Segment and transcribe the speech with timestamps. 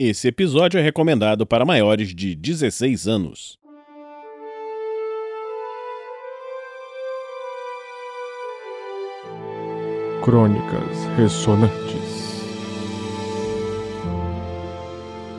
[0.00, 3.58] Esse episódio é recomendado para maiores de 16 anos.
[10.24, 12.44] Crônicas Ressonantes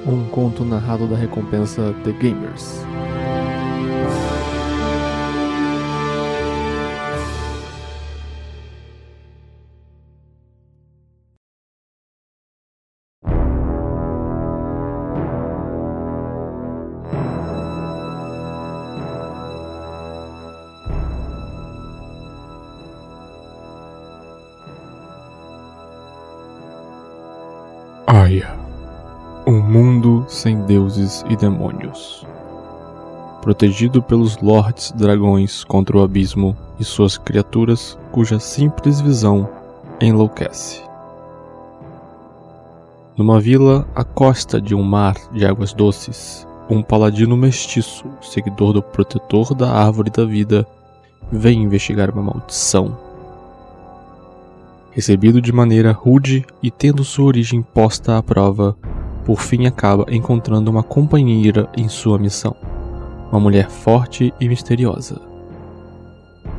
[0.05, 2.81] Um conto narrado da recompensa The Gamers.
[31.09, 32.25] Deuses e demônios.
[33.41, 39.49] Protegido pelos lords dragões contra o abismo e suas criaturas cuja simples visão
[39.99, 40.83] enlouquece.
[43.17, 48.83] Numa vila à costa de um mar de águas doces, um paladino mestiço, seguidor do
[48.83, 50.65] protetor da árvore da vida,
[51.31, 53.09] vem investigar uma maldição
[54.91, 58.75] Recebido de maneira rude e tendo sua origem posta à prova,
[59.29, 62.55] por fim acaba encontrando uma companheira em sua missão,
[63.31, 65.21] uma mulher forte e misteriosa.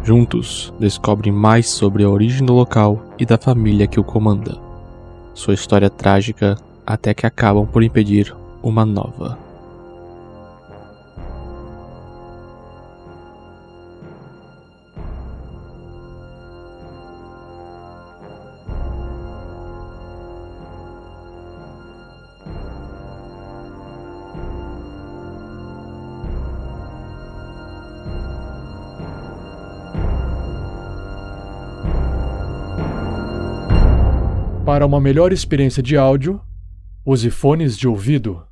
[0.05, 4.57] Juntos, descobrem mais sobre a origem do local e da família que o comanda.
[5.35, 8.33] Sua história trágica até que acabam por impedir
[8.63, 9.37] uma nova.
[34.71, 36.41] Para uma melhor experiência de áudio,
[37.05, 38.47] use fones de ouvido.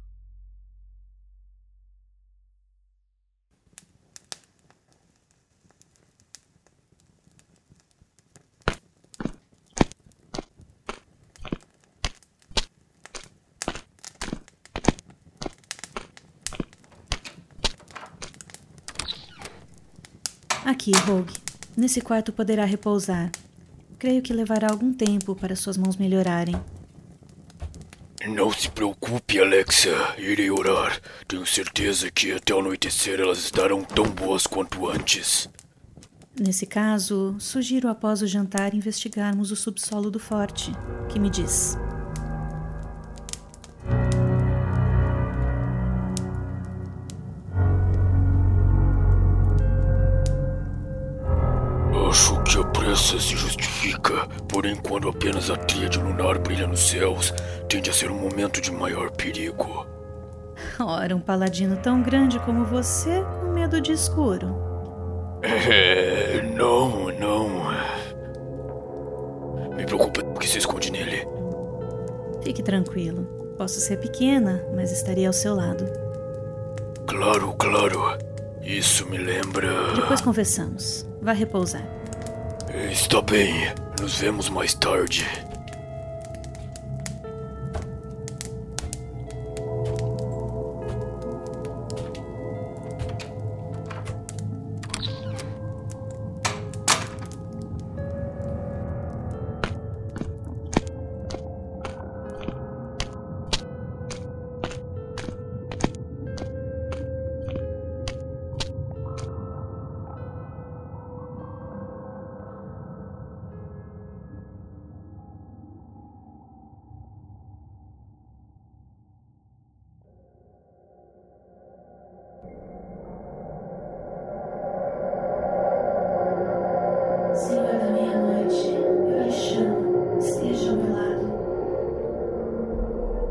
[20.65, 21.33] Aqui, Rogue.
[21.77, 23.31] Nesse quarto poderá repousar.
[23.99, 26.55] Creio que levará algum tempo para suas mãos melhorarem.
[28.29, 30.15] Não se preocupe, Alexa.
[30.19, 31.01] Irei orar.
[31.27, 35.49] Tenho certeza que até o anoitecer elas estarão tão boas quanto antes.
[36.39, 40.71] Nesse caso, sugiro após o jantar investigarmos o subsolo do forte.
[41.09, 41.77] Que me diz?
[52.91, 57.35] Acho que a pressa se justifica, porém, quando apenas a tríade lunar brilha nos céus,
[57.69, 59.87] tende a ser um momento de maior perigo.
[60.81, 64.57] Ora, um paladino tão grande como você com medo de escuro.
[65.41, 66.43] É.
[66.43, 67.49] Não, não.
[69.77, 71.25] Me preocupa o que se esconde nele.
[72.43, 73.23] Fique tranquilo.
[73.57, 75.85] Posso ser pequena, mas estarei ao seu lado.
[77.07, 78.19] Claro, claro.
[78.61, 79.95] Isso me lembra.
[79.95, 81.07] Depois conversamos.
[81.23, 81.98] Vá repousar.
[82.75, 83.73] Está bem.
[83.99, 85.27] Nos vemos mais tarde.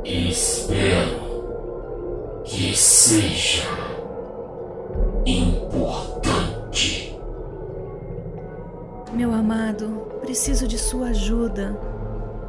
[0.09, 1.19] Espero
[2.45, 3.67] que seja
[5.25, 7.13] importante.
[9.11, 11.77] Meu amado, preciso de sua ajuda.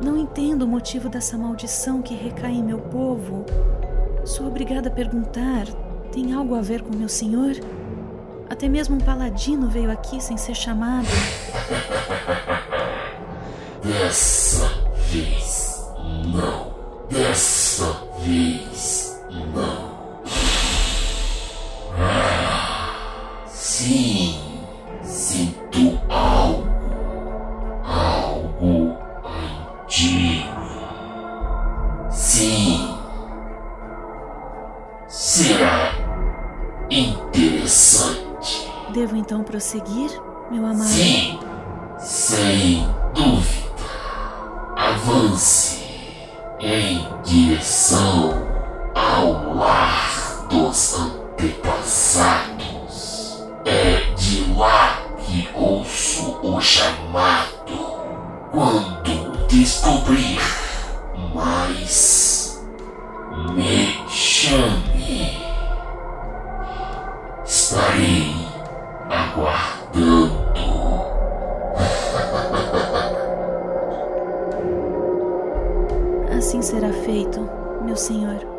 [0.00, 3.44] Não entendo o motivo dessa maldição que recai em meu povo.
[4.24, 5.66] Sou obrigada a perguntar:
[6.12, 7.56] tem algo a ver com meu senhor?
[8.48, 11.08] Até mesmo um paladino veio aqui sem ser chamado.
[13.82, 14.64] Dessa
[15.10, 15.47] vez.
[18.24, 18.67] Dessa
[76.58, 77.40] Assim será feito,
[77.84, 78.57] meu senhor.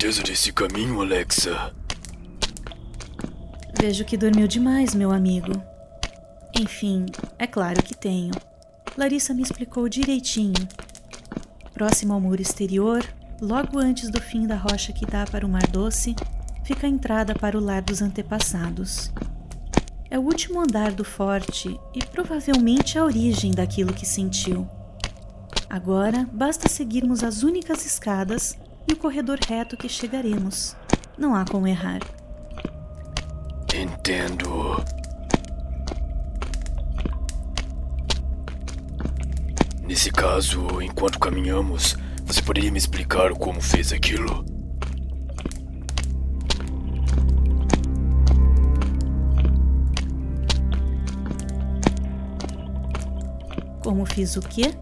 [0.00, 1.74] Certeza desse caminho, Alexa?
[3.78, 5.52] Vejo que dormiu demais, meu amigo.
[6.58, 7.04] Enfim,
[7.38, 8.32] é claro que tenho.
[8.96, 10.66] Larissa me explicou direitinho.
[11.74, 13.04] Próximo ao muro exterior,
[13.42, 16.16] logo antes do fim da rocha que dá para o Mar Doce,
[16.64, 19.12] fica a entrada para o lar dos antepassados.
[20.10, 24.66] É o último andar do forte e provavelmente a origem daquilo que sentiu.
[25.68, 28.56] Agora basta seguirmos as únicas escadas
[28.90, 30.74] e o corredor reto que chegaremos.
[31.16, 32.00] Não há como errar.
[33.72, 34.84] Entendo.
[39.84, 44.44] Nesse caso, enquanto caminhamos, você poderia me explicar como fez aquilo?
[53.84, 54.74] Como fiz o quê?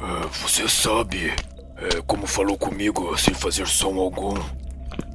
[0.00, 1.32] Ah, Você sabe
[1.76, 4.34] é, como falou comigo sem fazer som algum.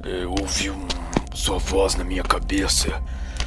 [0.04, 0.86] É, Eu ouvi um,
[1.34, 3.02] sua voz na minha cabeça,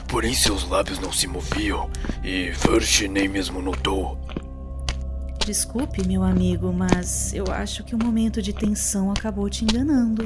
[0.07, 1.89] porém seus lábios não se moviam
[2.23, 4.17] e Virch nem mesmo notou.
[5.45, 10.25] Desculpe, meu amigo, mas eu acho que o momento de tensão acabou te enganando.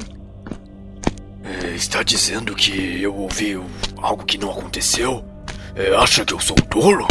[1.43, 3.59] É, está dizendo que eu ouvi
[3.97, 5.25] algo que não aconteceu?
[5.75, 7.05] É, acha que eu sou tolo?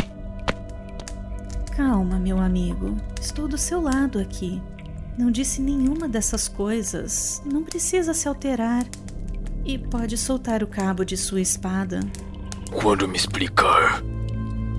[1.77, 2.97] Calma, meu amigo.
[3.21, 4.61] Estou do seu lado aqui.
[5.19, 7.43] Não disse nenhuma dessas coisas.
[7.45, 8.87] Não precisa se alterar.
[9.65, 11.99] E pode soltar o cabo de sua espada.
[12.81, 14.01] Quando me explicar.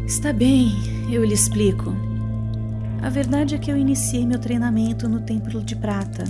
[0.05, 0.71] Está bem,
[1.11, 1.93] eu lhe explico.
[3.01, 6.23] A verdade é que eu iniciei meu treinamento no Templo de Prata.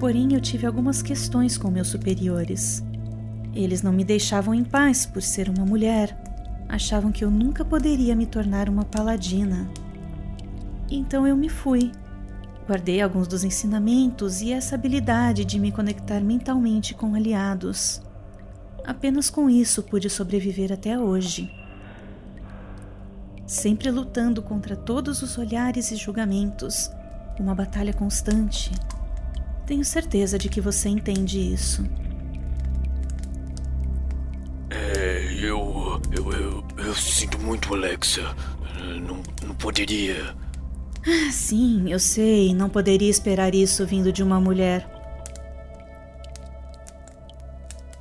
[0.00, 2.82] Porém, eu tive algumas questões com meus superiores.
[3.54, 6.18] Eles não me deixavam em paz por ser uma mulher.
[6.70, 9.68] Achavam que eu nunca poderia me tornar uma paladina.
[10.90, 11.92] Então eu me fui.
[12.66, 18.02] Guardei alguns dos ensinamentos e essa habilidade de me conectar mentalmente com aliados.
[18.84, 21.50] Apenas com isso pude sobreviver até hoje
[23.46, 26.90] sempre lutando contra todos os olhares e julgamentos,
[27.38, 28.72] uma batalha constante.
[29.64, 31.84] Tenho certeza de que você entende isso.
[34.70, 38.22] É, eu, eu, eu, eu sinto muito, Alexa.
[39.00, 40.34] Não, não poderia.
[41.06, 44.90] Ah, sim, eu sei, não poderia esperar isso vindo de uma mulher.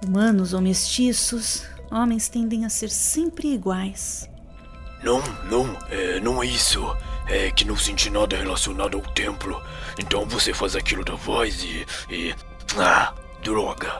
[0.03, 4.27] Humanos ou mestiços, homens tendem a ser sempre iguais.
[5.03, 6.81] Não, não, é, não é isso.
[7.27, 9.61] É que não senti nada relacionado ao templo.
[9.99, 11.85] Então você faz aquilo da voz e.
[12.09, 12.35] e.
[12.77, 13.91] Ah, droga.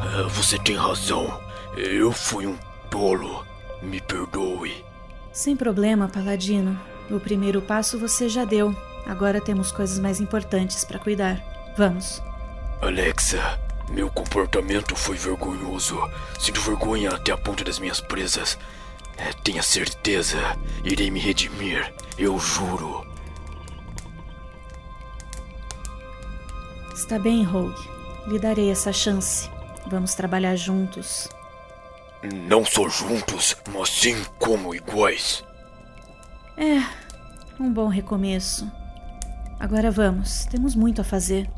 [0.00, 1.40] Ah, você tem razão.
[1.76, 2.58] Eu fui um
[2.90, 3.44] tolo.
[3.82, 4.84] Me perdoe.
[5.32, 6.78] Sem problema, Paladino.
[7.10, 8.74] O primeiro passo você já deu.
[9.06, 11.40] Agora temos coisas mais importantes para cuidar.
[11.76, 12.22] Vamos.
[12.82, 15.96] Alexa, meu comportamento foi vergonhoso.
[16.40, 18.58] Sinto vergonha até a ponta das minhas presas.
[19.16, 20.38] É, tenha certeza,
[20.84, 21.94] irei me redimir.
[22.18, 23.06] Eu juro.
[26.92, 27.88] Está bem, Rogue.
[28.26, 29.48] Lhe darei essa chance.
[29.86, 31.28] Vamos trabalhar juntos.
[32.48, 35.44] Não só juntos, mas sim como iguais.
[36.56, 36.80] É,
[37.60, 38.70] um bom recomeço.
[39.60, 41.50] Agora vamos, temos muito a fazer.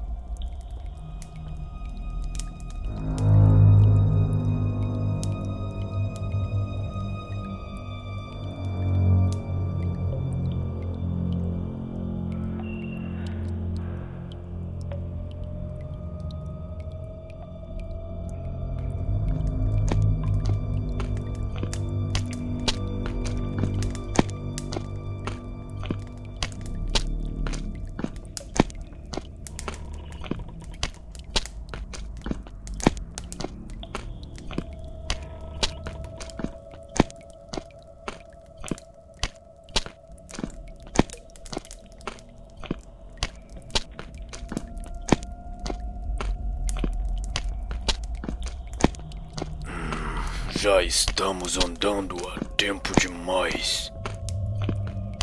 [51.48, 53.90] Estamos andando há tempo demais.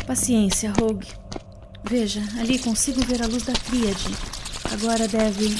[0.06, 1.06] Paciência, Rogue.
[1.84, 4.08] Veja, ali consigo ver a luz da tríade.
[4.72, 5.56] Agora deve.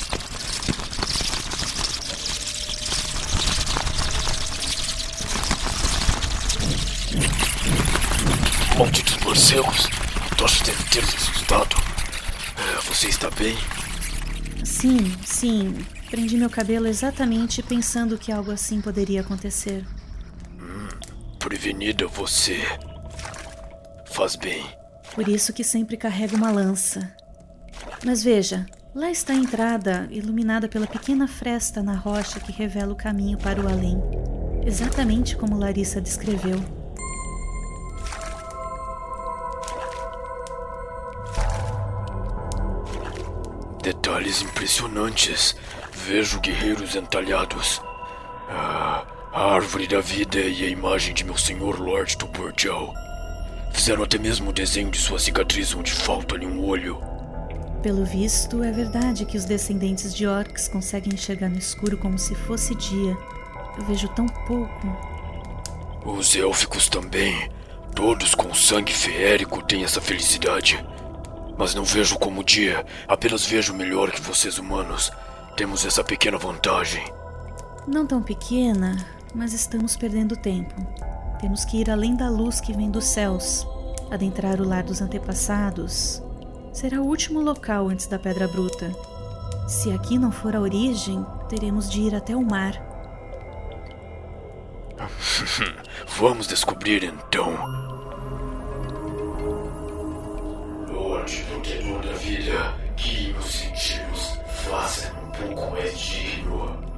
[8.77, 9.89] Malditos morcegos!
[10.37, 11.77] Tocha deve ter se assustado.
[12.89, 13.57] Você está bem?
[14.65, 15.77] Sim, sim.
[16.11, 19.85] Prendi meu cabelo exatamente pensando que algo assim poderia acontecer.
[21.67, 22.59] Prevenida você.
[24.05, 24.65] Faz bem.
[25.13, 27.13] Por isso que sempre carrego uma lança.
[28.05, 32.97] Mas veja, lá está a entrada, iluminada pela pequena fresta na rocha que revela o
[32.97, 34.01] caminho para o além.
[34.65, 36.57] Exatamente como Larissa descreveu.
[43.83, 45.57] Detalhes impressionantes.
[45.93, 47.83] Vejo guerreiros entalhados.
[48.49, 49.05] Ah,
[49.37, 52.95] a árvore da vida e a imagem de meu senhor Lord Tuburjal.
[53.71, 56.99] Fizeram até mesmo o desenho de sua cicatriz onde falta-lhe um olho.
[57.83, 62.35] Pelo visto, é verdade que os descendentes de orcs conseguem enxergar no escuro como se
[62.35, 63.15] fosse dia.
[63.77, 64.97] Eu vejo tão pouco.
[66.03, 67.51] Os élficos também.
[67.95, 70.83] Todos com sangue feérico têm essa felicidade.
[71.59, 75.13] Mas não vejo como dia, apenas vejo melhor que vocês humanos.
[75.59, 77.05] Temos essa pequena vantagem.
[77.87, 78.97] Não tão pequena,
[79.35, 80.75] mas estamos perdendo tempo.
[81.41, 83.67] Temos que ir além da luz que vem dos céus,
[84.11, 86.23] adentrar o lar dos antepassados.
[86.73, 88.93] Será o último local antes da Pedra Bruta.
[89.67, 92.75] Se aqui não for a origem, teremos de ir até o mar.
[96.19, 97.53] Vamos descobrir então.
[100.91, 106.96] Lorde protetor da vida, guie meus sentidos, faça um pouco mais digno.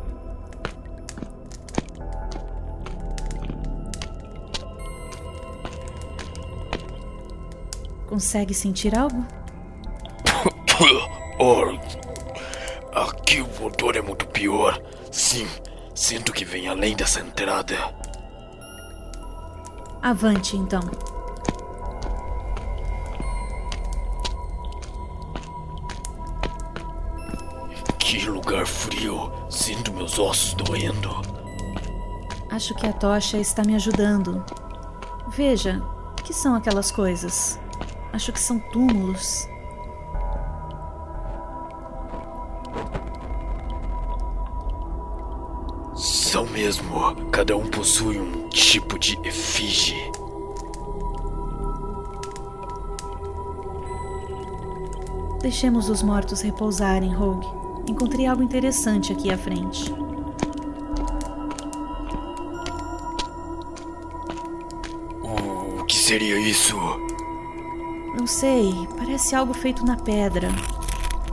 [8.08, 9.24] Consegue sentir algo?
[11.40, 11.78] Oh,
[12.92, 14.82] aqui o odor é muito pior.
[15.12, 15.46] Sim,
[15.94, 17.76] sinto que vem além dessa entrada.
[20.02, 20.80] Avante, então.
[28.00, 29.30] Que lugar frio.
[29.48, 31.22] Sinto meus ossos doendo.
[32.50, 34.44] Acho que a tocha está me ajudando.
[35.28, 37.60] Veja, o que são aquelas coisas?
[38.12, 39.48] Acho que são túmulos.
[45.94, 47.14] São mesmo.
[47.30, 50.10] Cada um possui um tipo de efígie.
[55.40, 57.46] Deixemos os mortos repousarem, Rogue.
[57.88, 59.92] Encontrei algo interessante aqui à frente.
[65.22, 66.76] O que seria isso?
[68.18, 70.48] Não sei, parece algo feito na pedra.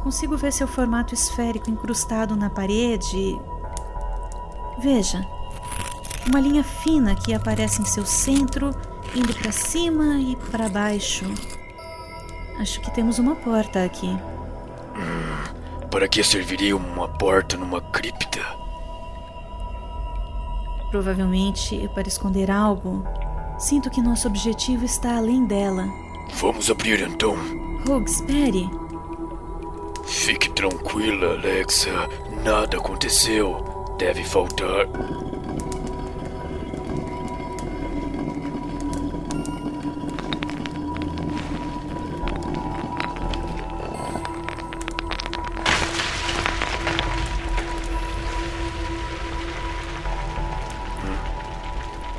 [0.03, 3.41] Consigo ver seu formato esférico incrustado na parede.
[4.77, 5.25] Veja,
[6.27, 8.69] uma linha fina que aparece em seu centro,
[9.15, 11.25] indo para cima e para baixo.
[12.59, 14.15] Acho que temos uma porta aqui.
[15.89, 18.41] Para que serviria uma porta numa cripta?
[20.91, 23.03] Provavelmente para esconder algo.
[23.57, 26.04] Sinto que nosso objetivo está além dela.
[26.33, 27.35] Vamos abrir então.
[27.87, 28.69] Rogue, espere.
[30.05, 32.09] Fique tranquila, Alexa.
[32.43, 33.95] Nada aconteceu.
[33.97, 34.87] Deve faltar.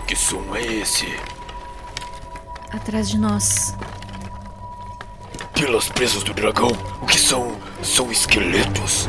[0.07, 1.07] Que som é esse?
[2.73, 3.75] Atrás de nós.
[5.66, 6.70] Pelas presas do dragão,
[7.02, 7.56] o que são?
[7.82, 9.08] São esqueletos.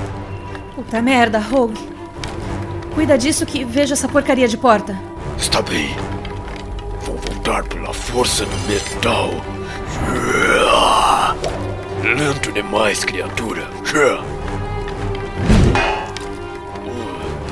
[0.73, 1.87] Puta merda, Rogue.
[2.95, 4.99] Cuida disso que vejo essa porcaria de porta.
[5.37, 5.95] Está bem.
[7.01, 9.29] Vou voltar pela força do metal.
[12.01, 13.69] Lento demais, criatura.
[13.93, 14.23] Uh,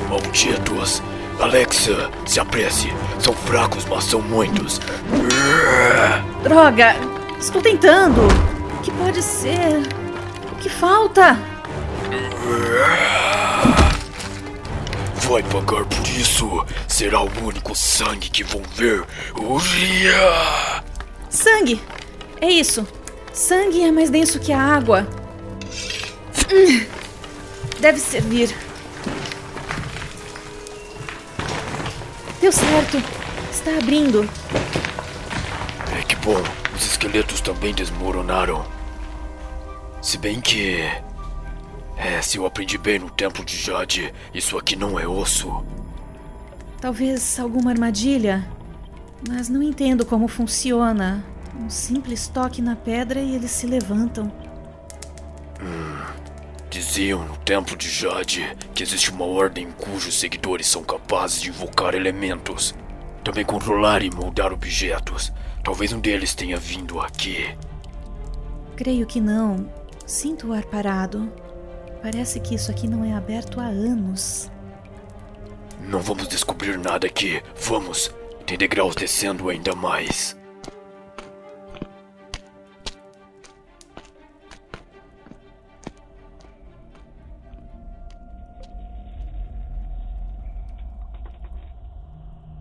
[0.10, 1.04] Malditos.
[1.40, 2.92] Alexa, se apresse.
[3.20, 4.82] São fracos, mas são muitos.
[6.42, 6.96] Droga!
[7.40, 8.55] Estou tentando!
[9.16, 9.82] O que pode ser?
[10.52, 11.38] O que falta?
[15.22, 16.66] Vai pagar por isso.
[16.86, 19.06] Será o único sangue que vão ver.
[19.38, 20.84] Uria!
[21.30, 21.82] Sangue!
[22.42, 22.86] É isso.
[23.32, 25.08] Sangue é mais denso que a água.
[27.80, 28.54] Deve servir.
[32.42, 33.02] Deu certo.
[33.50, 34.30] Está abrindo.
[35.98, 36.44] É que bom,
[36.76, 38.75] os esqueletos também desmoronaram.
[40.06, 40.82] Se bem que.
[41.98, 45.66] É, se eu aprendi bem no templo de Jade, isso aqui não é osso.
[46.80, 48.48] Talvez alguma armadilha.
[49.28, 51.26] Mas não entendo como funciona.
[51.60, 54.32] Um simples toque na pedra e eles se levantam.
[56.70, 61.96] Diziam no templo de Jade que existe uma ordem cujos seguidores são capazes de invocar
[61.96, 62.76] elementos,
[63.24, 65.34] também controlar e moldar objetos.
[65.64, 67.58] Talvez um deles tenha vindo aqui.
[68.76, 69.68] Creio que não.
[70.06, 71.32] Sinto o ar parado.
[72.02, 74.52] Parece que isso aqui não é aberto há anos.
[75.82, 77.42] Não vamos descobrir nada aqui.
[77.56, 78.14] Vamos.
[78.46, 80.38] Tem degraus descendo ainda mais.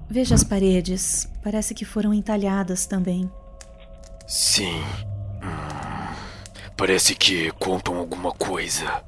[0.09, 1.29] Veja as paredes.
[1.43, 3.31] Parece que foram entalhadas também.
[4.27, 4.81] Sim.
[6.77, 9.05] Parece que contam alguma coisa.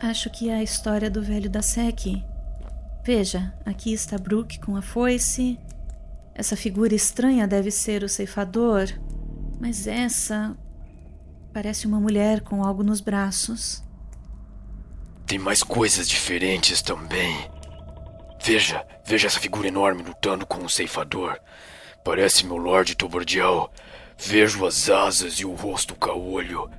[0.00, 2.22] Acho que é a história do velho da SEC.
[3.04, 5.58] Veja, aqui está Brooke com a foice.
[6.34, 8.88] Essa figura estranha deve ser o ceifador,
[9.58, 10.56] mas essa
[11.52, 13.82] parece uma mulher com algo nos braços.
[15.26, 17.50] Tem mais coisas diferentes também.
[18.46, 21.36] Veja, veja essa figura enorme lutando com um ceifador.
[22.04, 23.72] Parece meu Lorde Tobordial.
[24.16, 26.70] Vejo as asas e o rosto caolho.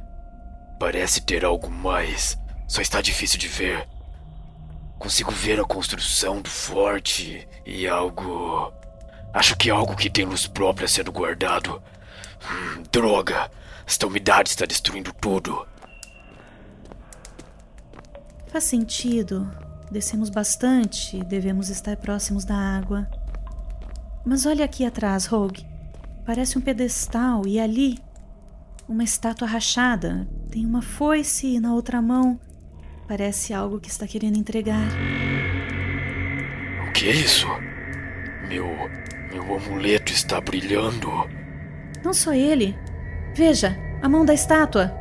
[0.80, 2.38] Parece ter algo mais.
[2.70, 3.86] Só está difícil de ver.
[4.98, 8.72] Consigo ver a construção do forte e algo.
[9.34, 11.84] Acho que é algo que tem luz própria sendo guardado.
[12.50, 13.52] Hum, droga!
[13.86, 15.68] Esta umidade está destruindo tudo.
[18.48, 19.67] Faz sentido.
[19.92, 23.08] Descemos bastante, devemos estar próximos da água.
[24.26, 25.66] Mas olha aqui atrás, Rogue.
[26.26, 27.98] Parece um pedestal e ali
[28.88, 30.28] uma estátua rachada.
[30.52, 32.40] Tem uma foice e na outra mão
[33.08, 34.90] parece algo que está querendo entregar.
[36.88, 37.48] O que é isso?
[38.48, 38.68] Meu.
[39.32, 41.10] Meu amuleto está brilhando.
[42.04, 42.78] Não só ele.
[43.36, 44.92] Veja, a mão da estátua.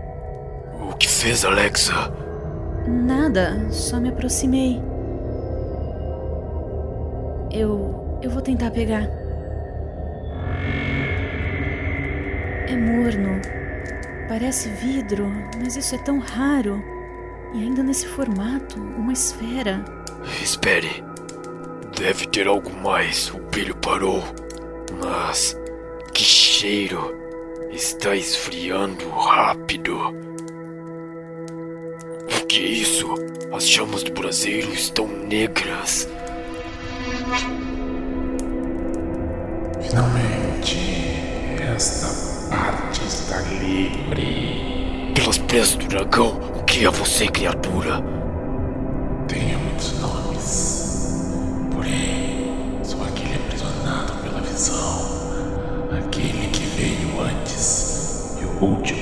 [0.81, 2.26] O que fez, Alexa?
[2.87, 4.81] Nada, só me aproximei.
[7.51, 8.21] Eu.
[8.23, 9.09] eu vou tentar pegar.
[12.69, 13.41] É morno.
[14.29, 16.83] Parece vidro, mas isso é tão raro.
[17.55, 19.85] E ainda nesse formato, uma esfera.
[20.43, 21.05] Espere.
[21.99, 23.31] Deve ter algo mais.
[23.31, 24.23] O brilho parou.
[25.03, 25.57] Mas.
[26.13, 27.15] Que cheiro!
[27.71, 29.99] Está esfriando rápido.
[32.57, 33.07] Que é isso?
[33.53, 36.09] As chamas do braseiro estão negras.
[39.83, 40.79] Finalmente,
[41.61, 45.13] esta parte está livre.
[45.15, 48.03] Pelas presas do dragão, o que é você, criatura?
[49.29, 55.03] Tenho muitos nomes, porém sou aquele aprisionado pela visão,
[55.93, 58.96] aquele que veio antes e o último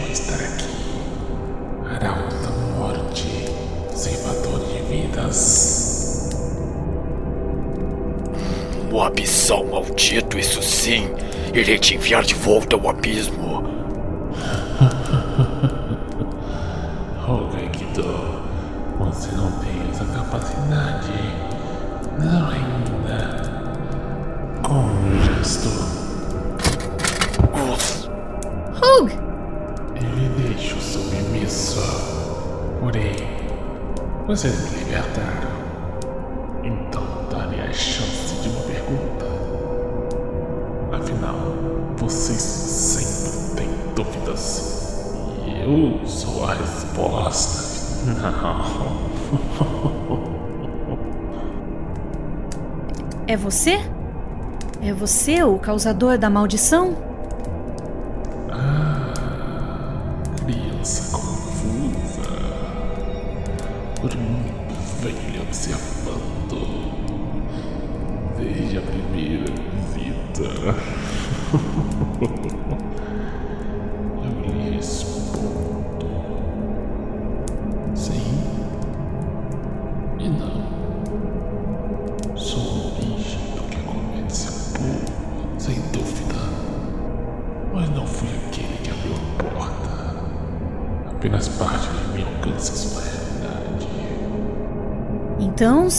[9.45, 11.11] O abissal maldito, isso sim.
[11.53, 13.63] Irei te enviar de volta ao abismo.
[17.29, 18.41] Olga Guido,
[18.99, 21.13] você não tem essa capacidade.
[22.19, 23.43] Não ainda.
[24.63, 25.69] Com um gesto,
[28.73, 29.13] Rogue!
[29.95, 31.83] eu lhe deixo submisso.
[32.81, 33.15] Porém,
[34.27, 35.53] vocês me libertaram.
[36.63, 38.14] Então dá-me a chance
[44.35, 45.05] dúvidas.
[45.47, 47.65] E eu sou a resposta.
[48.07, 49.15] Não.
[53.27, 53.81] É você?
[54.83, 57.14] É você o causador da maldição?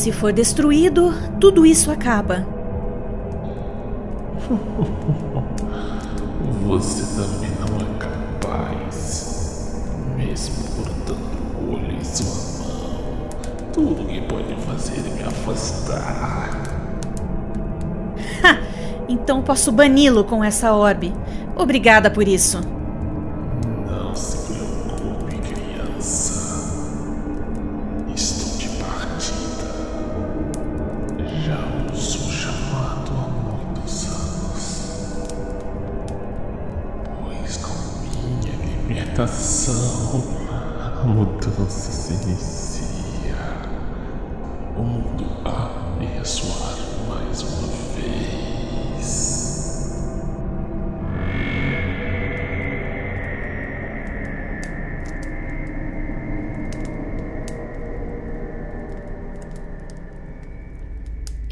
[0.05, 2.45] Se for destruído, tudo isso acaba.
[6.67, 9.83] Você também não é capaz,
[10.15, 11.17] mesmo cortando
[11.59, 13.29] o olho em sua mão.
[13.73, 16.51] Tudo que pode fazer é me afastar.
[19.09, 21.15] Então posso bani-lo com essa orbe.
[21.55, 22.74] Obrigada por isso.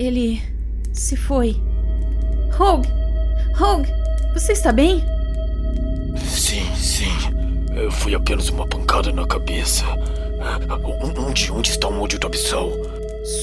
[0.03, 0.41] Ele
[0.91, 1.55] se foi.
[2.51, 2.89] Rogue!
[3.55, 3.89] Rogue!
[4.33, 5.01] Você está bem?
[6.17, 7.07] Sim, sim.
[7.89, 9.85] Foi apenas uma pancada na cabeça.
[11.17, 12.69] Onde, onde está o molho do abissal?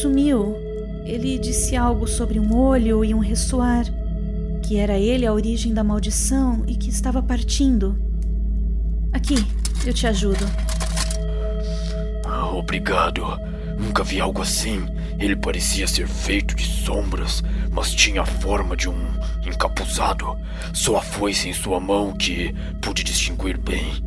[0.02, 0.54] Sumiu.
[1.06, 3.86] Ele disse algo sobre um olho e um ressoar.
[4.62, 7.96] Que era ele a origem da maldição e que estava partindo.
[9.14, 9.36] Aqui,
[9.86, 10.44] eu te ajudo.
[12.26, 13.22] Ah, Obrigado.
[13.78, 14.86] Nunca vi algo assim.
[15.20, 18.96] Ele parecia ser feito de sombras, mas tinha a forma de um
[19.46, 20.36] encapuzado.
[20.72, 24.02] Só a foice em sua mão que pude distinguir bem.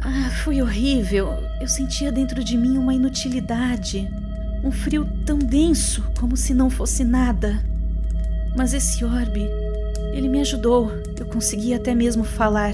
[0.00, 1.28] Ah, foi horrível.
[1.60, 4.08] Eu sentia dentro de mim uma inutilidade.
[4.64, 7.64] Um frio tão denso, como se não fosse nada.
[8.56, 9.48] Mas esse orbe,
[10.12, 10.90] ele me ajudou.
[11.16, 12.72] Eu consegui até mesmo falar.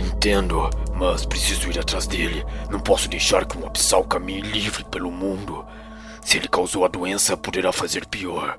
[0.00, 2.44] Entendo, mas preciso ir atrás dele.
[2.70, 5.64] Não posso deixar que um abissal caminhe livre pelo mundo.
[6.22, 8.58] Se ele causou a doença, poderá fazer pior.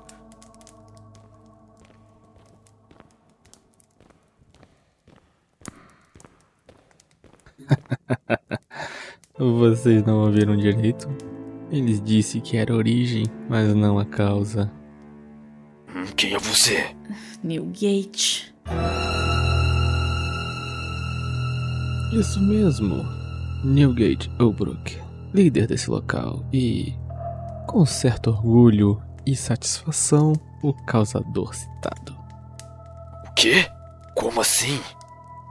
[9.38, 11.08] Vocês não ouviram direito?
[11.70, 14.70] Eles disse que era a origem, mas não a causa.
[15.94, 16.94] Hum, Quem é você?
[17.42, 18.54] Newgate.
[22.12, 23.04] Isso mesmo.
[23.64, 24.98] Newgate Ulbrook,
[25.34, 26.94] líder desse local e,
[27.66, 32.16] com certo orgulho e satisfação, o causador citado.
[33.26, 33.68] O quê?
[34.14, 34.80] Como assim?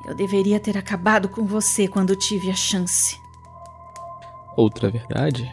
[0.08, 3.18] Eu deveria ter acabado com você quando tive a chance.
[4.56, 5.52] Outra verdade?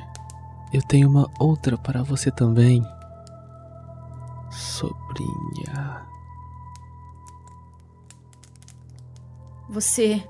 [0.73, 2.83] Eu tenho uma outra para você também.
[4.51, 6.07] Sobrinha.
[9.69, 10.23] Você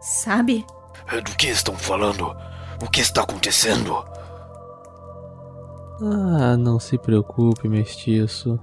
[0.00, 0.64] sabe?
[1.12, 2.36] É, Do que estão falando?
[2.82, 3.96] O que está acontecendo?
[6.02, 8.58] Ah, não se preocupe, mestiço.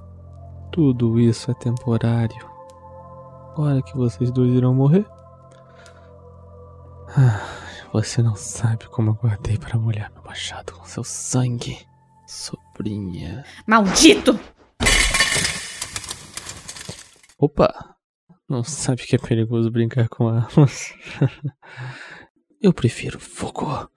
[0.72, 2.50] Tudo isso é temporário.
[3.56, 5.06] Hora que vocês dois irão morrer.
[7.16, 7.40] Ah,
[7.92, 11.78] você não sabe como eu guardei para molhar meu machado com seu sangue,
[12.28, 13.44] sobrinha.
[13.68, 14.40] Maldito!
[17.38, 17.93] Opa!
[18.54, 20.94] Não sabe que é perigoso brincar com armas?
[22.62, 23.90] eu prefiro fogo.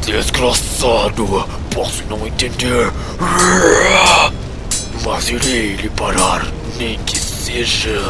[0.00, 1.26] Desgraçado!
[1.74, 2.86] Posso não entender.
[5.04, 6.40] Mas irei lhe parar,
[6.78, 8.00] nem que seja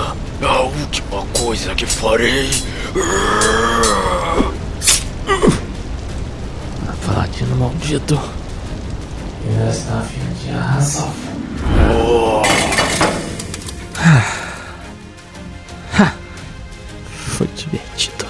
[0.40, 2.48] a última coisa que farei.
[7.04, 8.37] Paladino maldito.
[9.68, 11.12] Esta fim de arrasar.
[17.16, 18.26] Foi divertido.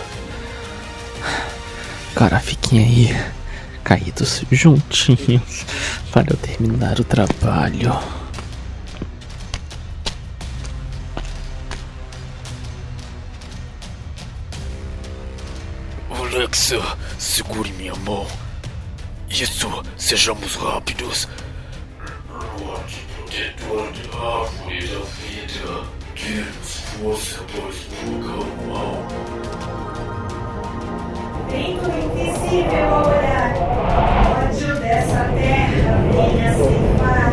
[2.14, 3.32] Cara, fiquem aí,
[3.84, 5.64] caídos juntinhos,
[6.12, 7.96] para eu terminar o trabalho.
[16.10, 16.80] Alexa,
[17.18, 18.26] segure minha mão.
[19.30, 21.28] Isso, sejamos rápidos.
[24.10, 25.70] Da árvore da vida,
[26.16, 28.96] dê-nos força o mal.
[31.48, 33.52] Vento invisível olhar.
[34.44, 37.32] Ódio dessa terra venha ceifar.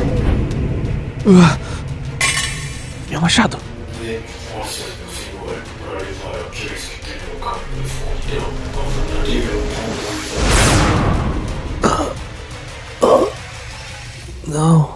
[3.09, 3.64] Meu machado!
[14.55, 14.94] Não.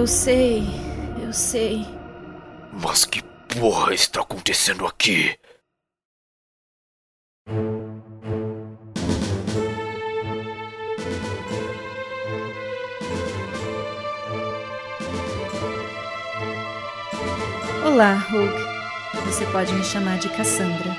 [0.00, 0.62] Eu sei,
[1.22, 1.84] eu sei.
[2.72, 3.22] Mas que
[3.54, 5.38] porra está acontecendo aqui?
[17.84, 19.26] Olá, Rogue.
[19.26, 20.96] Você pode me chamar de Cassandra.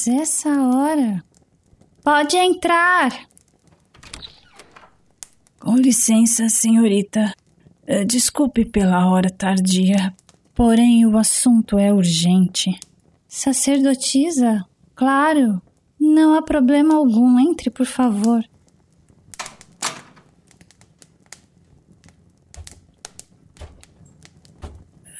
[0.00, 1.22] Mas essa hora.
[2.02, 3.28] Pode entrar!
[5.58, 7.34] Com licença, senhorita.
[7.86, 10.14] Eh, Desculpe pela hora tardia,
[10.54, 12.80] porém o assunto é urgente.
[13.28, 14.64] Sacerdotisa?
[14.94, 15.60] Claro.
[16.00, 17.38] Não há problema algum.
[17.38, 18.42] Entre, por favor.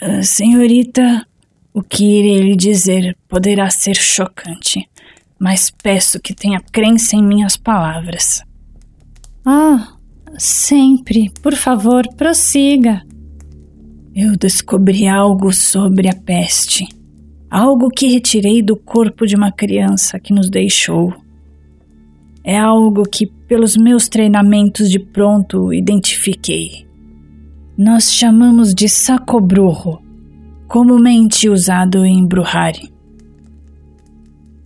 [0.01, 1.27] Ah, senhorita,
[1.73, 4.89] o que irei lhe dizer poderá ser chocante,
[5.39, 8.43] mas peço que tenha crença em minhas palavras.
[9.45, 9.95] Ah,
[10.37, 11.31] sempre.
[11.43, 13.03] Por favor, prossiga.
[14.15, 16.87] Eu descobri algo sobre a peste.
[17.49, 21.15] Algo que retirei do corpo de uma criança que nos deixou.
[22.45, 26.87] É algo que, pelos meus treinamentos de pronto, identifiquei.
[27.77, 30.03] Nós chamamos de sacobrurro,
[30.71, 32.93] comumente usado em Bruhari.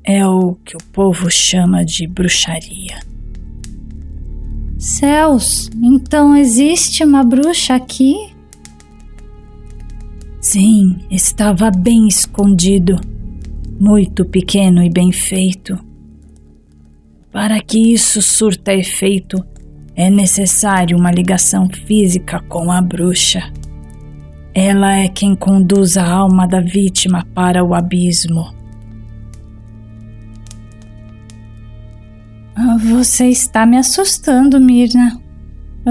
[0.05, 3.01] É o que o povo chama de bruxaria.
[4.77, 8.15] Céus, então existe uma bruxa aqui?
[10.43, 13.01] Sim, estava bem escondido,
[13.81, 15.79] muito pequeno e bem feito.
[17.33, 19.43] Para que isso surta efeito,
[19.97, 23.51] é necessário uma ligação física com a bruxa.
[24.55, 28.55] Ela é quem conduz a alma da vítima para o abismo.
[32.57, 35.21] Ah, Você está me assustando, Mirna.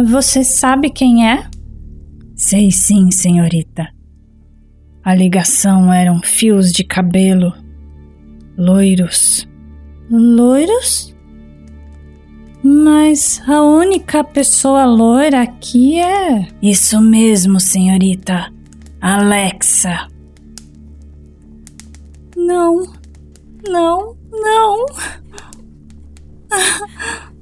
[0.08, 1.45] Você sabe quem é?
[2.36, 3.88] Sei sim, senhorita.
[5.04, 7.54] A ligação eram fios de cabelo,
[8.58, 9.47] loiros.
[10.10, 11.12] Loiros?
[12.63, 16.47] Mas a única pessoa loira aqui é.
[16.62, 18.52] Isso mesmo, senhorita.
[19.02, 20.08] Alexa.
[22.38, 22.84] Não,
[23.67, 24.86] não, não.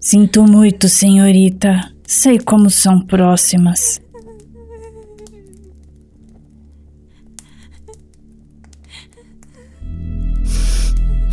[0.00, 1.92] Sinto muito, senhorita.
[2.04, 4.01] Sei como são próximas.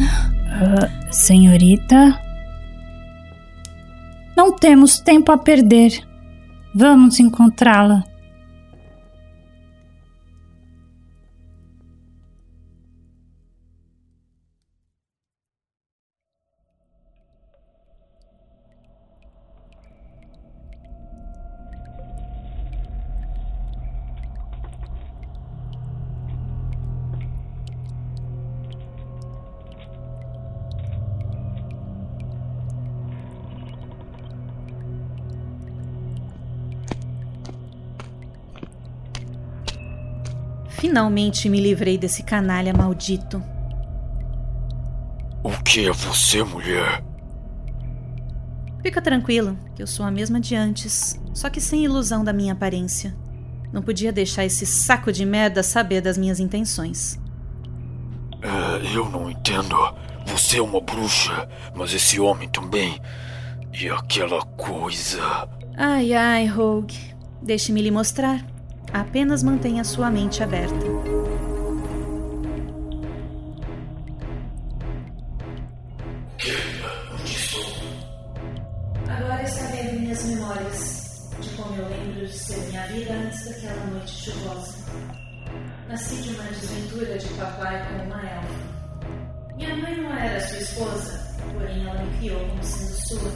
[0.02, 2.20] Ah, senhorita?
[4.36, 6.08] Não temos tempo a perder.
[6.74, 8.04] Vamos encontrá-la.
[41.00, 43.42] Finalmente me livrei desse canalha maldito.
[45.42, 47.02] O que é você, mulher?
[48.84, 52.52] Fica tranquilo, que eu sou a mesma de antes, só que sem ilusão da minha
[52.52, 53.16] aparência.
[53.72, 57.18] Não podia deixar esse saco de merda saber das minhas intenções.
[58.42, 59.78] É, eu não entendo.
[60.26, 63.00] Você é uma bruxa, mas esse homem também.
[63.72, 65.48] E aquela coisa.
[65.78, 67.16] Ai, ai, Rogue.
[67.42, 68.59] Deixe-me lhe mostrar.
[68.94, 70.76] Apenas mantenha sua mente aberta.
[79.08, 83.50] Agora está vendo minhas memórias de como eu lembro de ser minha vida antes
[85.90, 89.56] Nasci de uma desventura de papai com uma elfa.
[89.56, 93.32] Minha mãe não era sua esposa, porém ela me criou como sendo sua.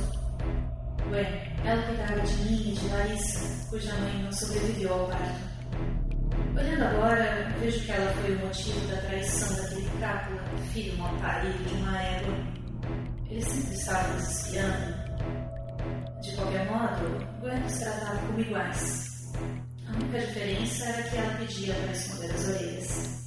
[1.11, 5.53] Ué, ela cuidava de mim e de Larissa, cuja mãe não sobreviveu ao parto.
[6.57, 11.63] Olhando agora, vejo que ela foi o motivo da traição daquele cápula, filho mal parido
[11.63, 12.33] de uma égua.
[13.29, 15.03] Ele sempre estava nos espiando.
[16.21, 19.33] De qualquer modo, Gwen nos tratava como iguais.
[19.87, 23.23] A única diferença era que ela pedia para esconder as orelhas.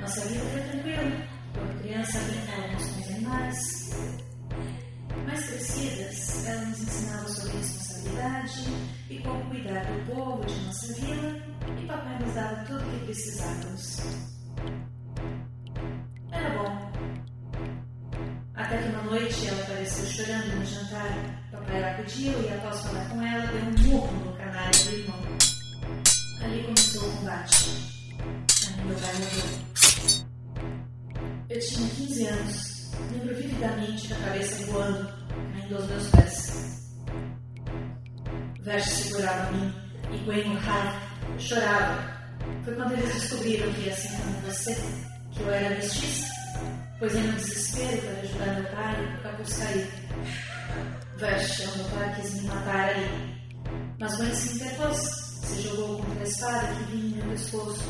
[0.00, 1.26] Nossa vida foi tranquila.
[1.52, 4.21] Quando criança, brincávamos com os animais.
[5.26, 8.64] Mais crescidas, ela nos ensinava sobre responsabilidade
[9.10, 11.36] e como cuidar do povo de nossa vila,
[11.80, 14.00] e papai nos dava tudo o que precisávamos.
[16.32, 16.92] Era bom.
[18.54, 21.48] Até que uma noite ela apareceu chorando no jantar.
[21.50, 25.22] Papai acudiu e, após falar com ela, deu um murro no canário do irmão.
[26.42, 27.56] Ali começou o combate.
[28.66, 29.62] Aí meu pai morreu.
[31.48, 32.72] Eu tinha 15 anos.
[33.10, 35.11] Lembro vividamente da cabeça voando,
[35.52, 36.92] caindo aos meus pés.
[38.60, 39.74] Verge segurava mim
[40.12, 42.12] e Gwen no raiva chorava.
[42.64, 44.74] Foi quando eles descobriram que, assim como você,
[45.32, 46.32] que eu era mestiça.
[46.98, 49.86] Pois em meu desespero para ajudar meu pai, o capuz caiu.
[51.16, 53.42] Verge, meu pai, quis me matar ali.
[53.98, 57.82] Mas Gwen se interpôs, se jogou contra a espada que vinha em meu pescoço.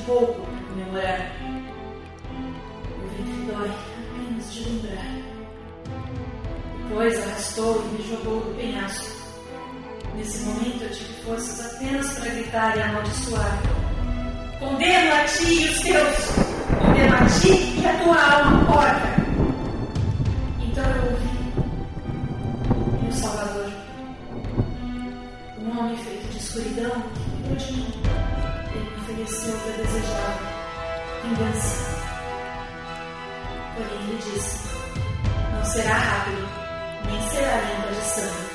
[0.00, 1.32] Um pouco para comemorar.
[2.96, 5.06] O ventre dói apenas de lembrar.
[6.88, 9.20] Depois arrastou e me jogou do penhasco.
[10.16, 13.58] Nesse momento eu tive forças apenas para gritar e amaldiçoar.
[14.58, 16.16] Condeno a ti e os teus!
[16.78, 19.20] Condeno a ti e a tua alma porca!
[20.60, 21.30] Então eu ouvi
[23.02, 23.72] meu Salvador.
[25.58, 27.99] Um homem feito de escuridão que cuidou de mim.
[29.20, 30.40] Que eu desejava:
[31.22, 31.76] vingança.
[33.74, 34.58] Porém, ele disse:
[35.52, 36.48] Não será rápido,
[37.04, 38.50] nem será limpa de sangue.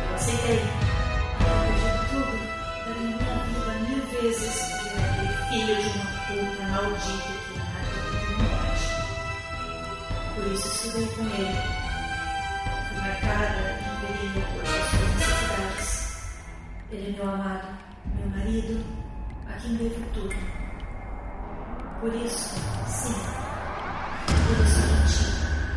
[0.00, 0.62] Eu aceitei.
[1.38, 2.34] Depois de tudo,
[2.86, 7.92] daria minha vida mil vezes por aquele filho de uma puta maldita que nada
[8.28, 8.88] me bate.
[10.34, 11.58] Por isso estudei com ele.
[12.88, 15.45] Fui marcada e envelhei por suas.
[16.88, 17.66] Ele é meu amado,
[18.14, 18.84] meu marido,
[19.48, 20.36] a quem devo tudo.
[21.98, 22.54] Por isso,
[22.86, 23.14] sim,
[24.46, 25.24] por isso menti,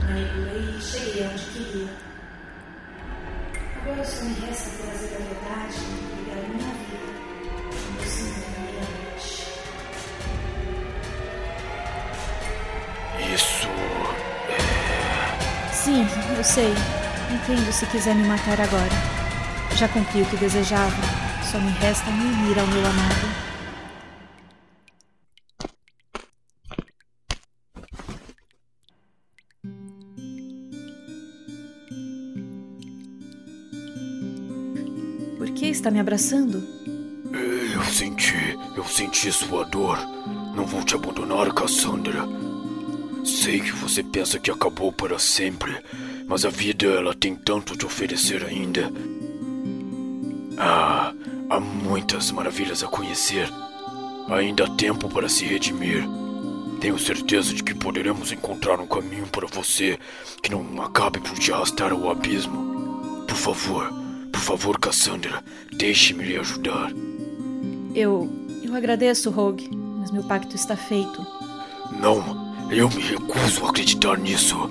[0.06, 1.90] manipulei e cheguei onde queria.
[3.82, 7.00] Agora só me resta trazer a verdade e ligar minha vida
[7.96, 9.34] meu Senhor meia-noite.
[13.34, 13.68] Isso.
[15.74, 16.06] Sim,
[16.38, 16.74] eu sei.
[17.32, 19.19] Entendo se quiser me matar agora.
[19.80, 20.94] Já cumpri o que desejava.
[21.42, 23.30] Só me resta me unir ao meu amado.
[35.38, 36.62] Por que está me abraçando?
[37.74, 39.98] Eu senti, eu senti sua dor.
[40.58, 42.28] Não vou te abandonar, Cassandra.
[43.24, 45.82] Sei que você pensa que acabou para sempre,
[46.28, 48.92] mas a vida ela tem tanto te oferecer ainda.
[50.60, 51.14] Ah,
[51.50, 53.50] há muitas maravilhas a conhecer.
[54.30, 56.04] Ainda há tempo para se redimir.
[56.82, 59.98] Tenho certeza de que poderemos encontrar um caminho para você
[60.44, 63.24] que não acabe por te arrastar ao abismo.
[63.26, 63.90] Por favor,
[64.32, 65.42] por favor, Cassandra,
[65.72, 66.92] deixe-me lhe ajudar.
[67.96, 68.30] Eu.
[68.62, 71.26] Eu agradeço, Rogue, mas meu pacto está feito.
[72.00, 74.70] Não, eu me recuso a acreditar nisso.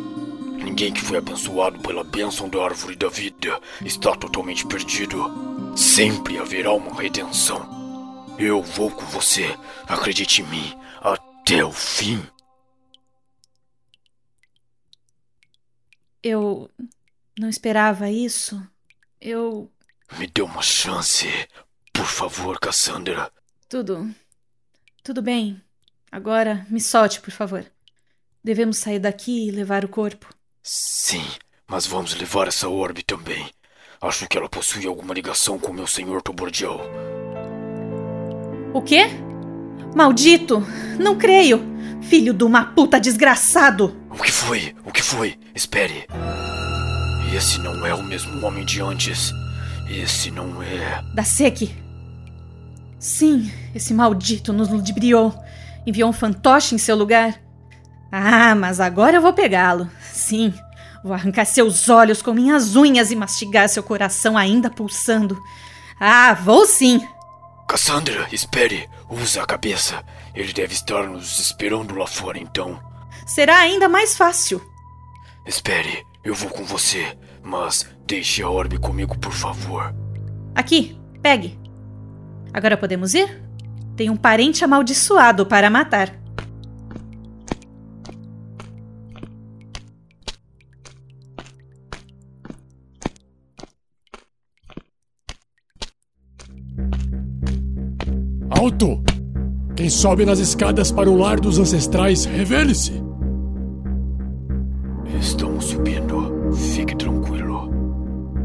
[0.62, 5.47] Ninguém que foi abençoado pela bênção da árvore da vida está totalmente perdido.
[5.78, 8.34] Sempre haverá uma redenção.
[8.36, 9.56] Eu vou com você,
[9.86, 12.20] acredite em mim, até o fim.
[16.20, 16.68] Eu.
[17.38, 18.60] Não esperava isso.
[19.20, 19.70] Eu.
[20.18, 21.28] Me dê uma chance,
[21.92, 23.30] por favor, Cassandra.
[23.68, 24.12] Tudo.
[25.04, 25.62] Tudo bem.
[26.10, 27.64] Agora, me solte, por favor.
[28.42, 30.28] Devemos sair daqui e levar o corpo.
[30.60, 31.24] Sim,
[31.68, 33.48] mas vamos levar essa orbe também.
[34.00, 36.80] Acho que ela possui alguma ligação com o meu senhor Tobordial.
[38.72, 39.08] O quê?
[39.94, 40.64] Maldito!
[40.98, 41.60] Não creio!
[42.02, 43.96] Filho de uma puta desgraçado!
[44.10, 44.74] O que foi?
[44.84, 45.36] O que foi?
[45.54, 46.06] Espere.
[47.34, 49.32] Esse não é o mesmo homem de antes.
[49.90, 51.02] esse não é.
[51.14, 51.74] Da Seki.
[52.98, 55.34] Sim, esse maldito nos ludibriou.
[55.86, 57.40] Enviou um fantoche em seu lugar.
[58.12, 59.88] Ah, mas agora eu vou pegá-lo.
[60.12, 60.52] Sim,
[61.02, 65.38] vou arrancar seus olhos com minhas unhas e mastigar seu coração ainda pulsando.
[66.00, 67.06] Ah, vou sim!
[67.68, 68.88] Cassandra, espere!
[69.10, 70.04] Usa a cabeça.
[70.34, 72.78] Ele deve estar nos esperando lá fora então.
[73.26, 74.62] Será ainda mais fácil.
[75.46, 79.94] Espere, eu vou com você, mas deixe a orbe comigo, por favor.
[80.54, 81.58] Aqui, pegue.
[82.52, 83.42] Agora podemos ir?
[83.96, 86.14] Tem um parente amaldiçoado para matar.
[98.58, 99.00] Alto!
[99.76, 103.00] Quem sobe nas escadas para o lar dos ancestrais, revele-se!
[105.20, 106.52] Estamos subindo.
[106.74, 107.70] Fique tranquilo.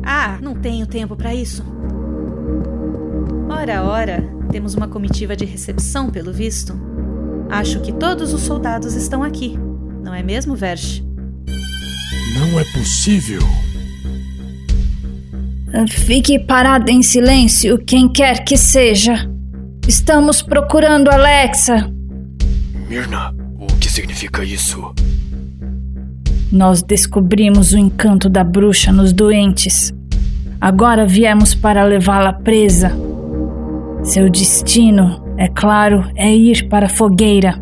[0.03, 1.65] Ah, não tenho tempo para isso.
[3.49, 6.79] Ora, ora, temos uma comitiva de recepção, pelo visto.
[7.49, 9.57] Acho que todos os soldados estão aqui,
[10.03, 11.03] não é mesmo, Verge?
[12.35, 13.41] Não é possível.
[15.89, 19.32] Fique parado em silêncio, quem quer que seja.
[19.87, 21.91] Estamos procurando Alexa.
[22.87, 24.93] Mirna, o que significa isso?
[26.49, 29.93] Nós descobrimos o encanto da bruxa nos doentes.
[30.61, 32.93] Agora viemos para levá-la presa.
[34.03, 37.61] Seu destino, é claro, é ir para a fogueira.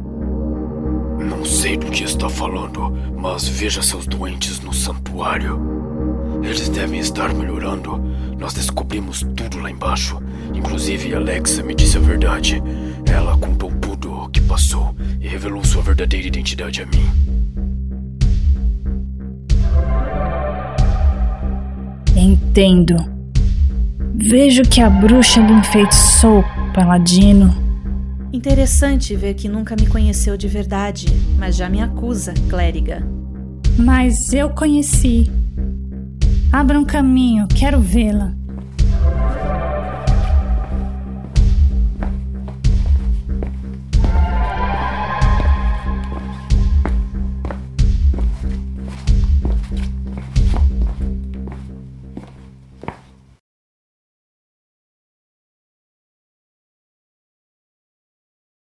[1.19, 5.59] Não sei do que está falando, mas veja seus doentes no santuário.
[6.43, 7.99] Eles devem estar melhorando.
[8.41, 10.19] Nós descobrimos tudo lá embaixo.
[10.51, 12.59] Inclusive, Alexa me disse a verdade.
[13.05, 17.05] Ela contou tudo o que passou e revelou sua verdadeira identidade a mim.
[22.17, 22.95] Entendo.
[24.15, 27.53] Vejo que a bruxa lhe enfeitiçou o paladino.
[28.33, 31.05] Interessante ver que nunca me conheceu de verdade,
[31.37, 33.05] mas já me acusa, clériga.
[33.77, 35.29] Mas eu conheci.
[36.53, 38.35] Abra um caminho, quero vê-la.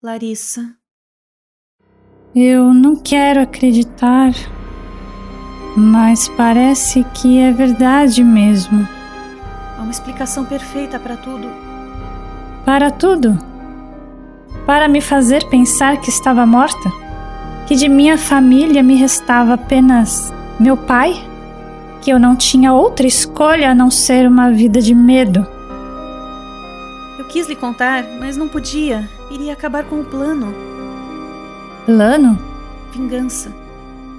[0.02, 0.78] Larissa.
[2.34, 4.32] Eu não quero acreditar,
[5.76, 8.88] mas parece que é verdade mesmo.
[9.78, 11.50] Há uma explicação perfeita para tudo.
[12.66, 13.38] Para tudo?
[14.66, 16.92] Para me fazer pensar que estava morta?
[17.68, 21.14] Que de minha família me restava apenas meu pai?
[22.02, 25.46] Que eu não tinha outra escolha a não ser uma vida de medo?
[27.20, 29.10] Eu quis lhe contar, mas não podia.
[29.30, 30.54] Iria acabar com o plano.
[31.86, 32.40] Plano?
[32.94, 33.52] Vingança.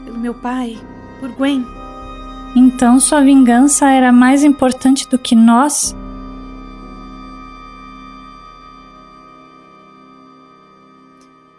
[0.04, 0.78] Pelo meu pai.
[1.20, 1.64] Por Gwen.
[2.54, 5.94] Então sua vingança era mais importante do que nós?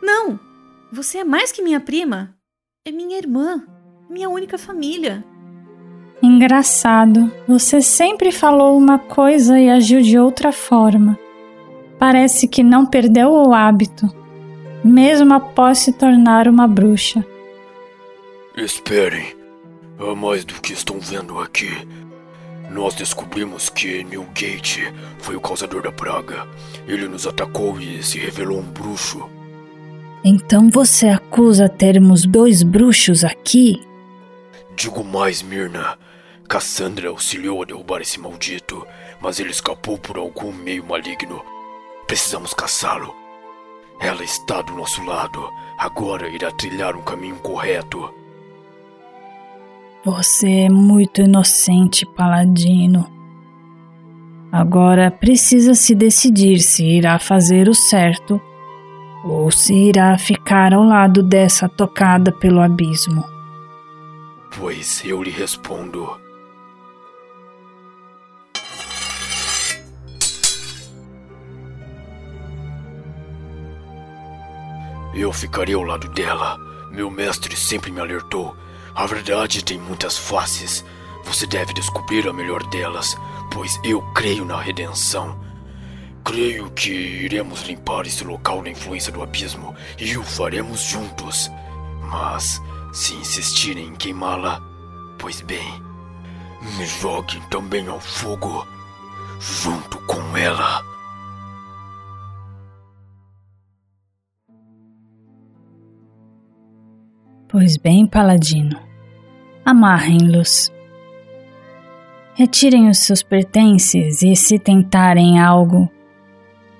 [0.01, 0.39] Não!
[0.91, 2.33] Você é mais que minha prima.
[2.85, 3.63] É minha irmã.
[4.09, 5.23] Minha única família.
[6.21, 7.31] Engraçado.
[7.47, 11.19] Você sempre falou uma coisa e agiu de outra forma.
[11.99, 14.07] Parece que não perdeu o hábito,
[14.83, 17.25] mesmo após se tornar uma bruxa.
[18.55, 19.35] Esperem.
[19.99, 21.69] Há mais do que estão vendo aqui.
[22.69, 26.47] Nós descobrimos que Newgate foi o causador da praga.
[26.87, 29.27] Ele nos atacou e se revelou um bruxo.
[30.23, 33.81] Então você acusa termos dois bruxos aqui?
[34.75, 35.97] Digo mais, Mirna.
[36.47, 38.85] Cassandra auxiliou a derrubar esse maldito,
[39.19, 41.41] mas ele escapou por algum meio maligno.
[42.05, 43.15] Precisamos caçá-lo.
[43.99, 45.49] Ela está do nosso lado.
[45.79, 48.13] Agora irá trilhar um caminho correto.
[50.07, 53.11] Você é muito inocente, Paladino.
[54.49, 58.39] Agora precisa se decidir se irá fazer o certo
[59.25, 63.21] ou se irá ficar ao lado dessa tocada pelo abismo.
[64.57, 66.17] Pois eu lhe respondo.
[75.13, 76.57] Eu ficarei ao lado dela.
[76.93, 78.55] Meu mestre sempre me alertou.
[78.97, 80.83] A verdade tem muitas faces.
[81.23, 83.15] Você deve descobrir a melhor delas,
[83.51, 85.39] pois eu creio na redenção.
[86.25, 91.51] Creio que iremos limpar esse local da influência do abismo e o faremos juntos.
[92.09, 92.59] Mas,
[92.91, 94.59] se insistirem em queimá-la,
[95.19, 95.79] pois bem,
[96.75, 98.65] me joguem também ao fogo.
[99.39, 100.19] junto com
[107.59, 108.77] Pois bem, paladino,
[109.65, 110.71] amarrem-los.
[112.35, 115.89] Retirem os seus pertences e, se tentarem algo,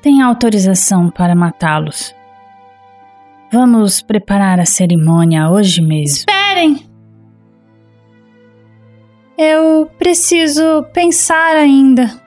[0.03, 2.13] têm autorização para matá-los.
[3.51, 6.25] Vamos preparar a cerimônia hoje mesmo.
[6.30, 6.86] Esperem!
[9.36, 12.21] Eu preciso pensar ainda.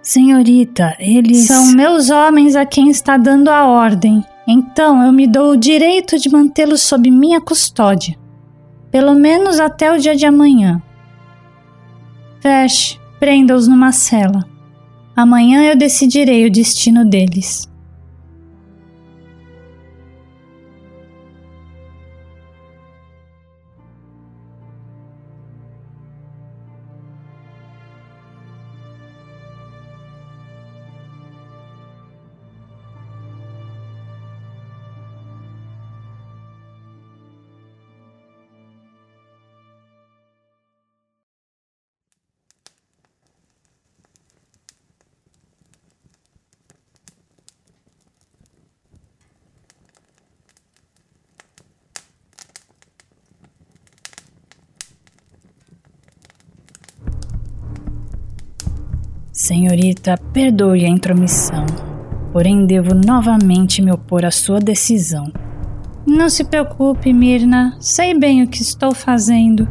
[0.00, 1.48] Senhorita, eles.
[1.48, 4.24] São meus homens a quem está dando a ordem.
[4.50, 8.16] Então eu me dou o direito de mantê-los sob minha custódia.
[8.90, 10.80] Pelo menos até o dia de amanhã.
[12.40, 14.48] Feche, prenda-os numa cela.
[15.14, 17.67] Amanhã eu decidirei o destino deles.
[59.38, 61.64] Senhorita, perdoe a intromissão,
[62.32, 65.32] porém devo novamente me opor à sua decisão.
[66.04, 67.76] Não se preocupe, Mirna.
[67.78, 69.68] Sei bem o que estou fazendo.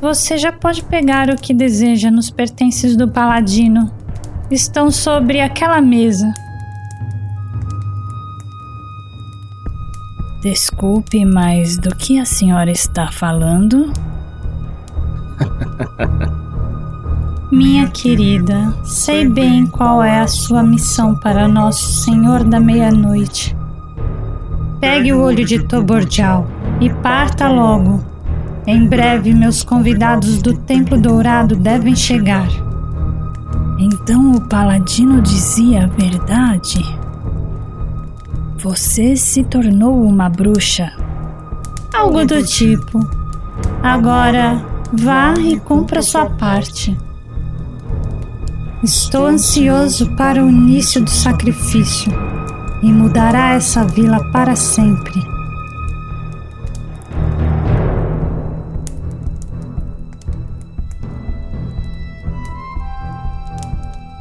[0.00, 3.88] Você já pode pegar o que deseja nos pertences do paladino.
[4.50, 6.34] Estão sobre aquela mesa.
[10.42, 13.92] Desculpe, mas do que a senhora está falando?
[17.62, 23.56] Minha querida, sei bem qual é a sua missão para nosso Senhor da Meia-Noite.
[24.80, 26.44] Pegue o olho de Toborjal
[26.80, 28.04] e parta logo.
[28.66, 32.48] Em breve, meus convidados do Templo Dourado devem chegar.
[33.78, 36.84] Então o paladino dizia a verdade?
[38.58, 40.92] Você se tornou uma bruxa?
[41.94, 42.98] Algo do tipo.
[43.80, 44.60] Agora,
[44.92, 46.98] vá e cumpra sua parte.
[48.82, 52.10] Estou ansioso para o início do sacrifício
[52.82, 55.22] e mudará essa vila para sempre.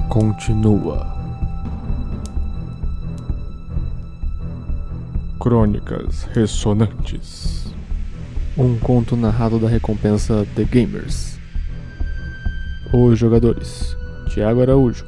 [0.08, 1.08] Continua.
[5.40, 7.66] Crônicas Ressonantes.
[8.56, 11.40] Um conto narrado da recompensa The Gamers.
[12.94, 14.00] Os jogadores
[14.34, 15.04] Tiago Araújo,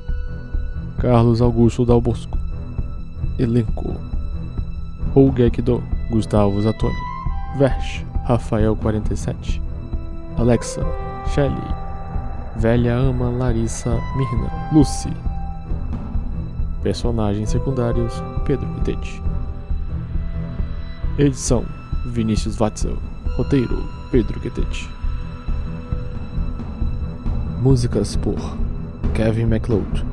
[0.99, 2.37] Carlos Augusto Dal Bosco,
[3.39, 3.95] Elenco,
[5.15, 6.93] Rougekdo, Gustavo Zatoni,
[7.57, 9.61] Versh, Rafael 47,
[10.37, 10.85] Alexa,
[11.33, 11.55] Shelly,
[12.57, 15.13] Velha Ama Larissa Mirna, Lucy.
[16.83, 18.21] Personagens secundários.
[18.43, 19.23] Pedro Mitete.
[21.17, 21.63] Edição.
[22.05, 22.97] Vinícius Watzel.
[23.37, 23.87] Roteiro.
[24.11, 24.89] Pedro Quetete.
[27.61, 28.37] Músicas por
[29.13, 30.03] Kevin MacLeod,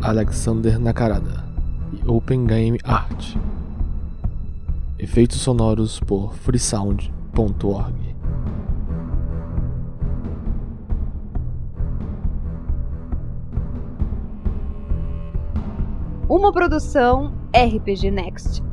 [0.00, 1.44] Alexander Nakarada
[1.92, 3.36] e Open Game Art.
[4.98, 8.16] Efeitos sonoros por freesound.org.
[16.26, 18.65] Uma produção RPG Next.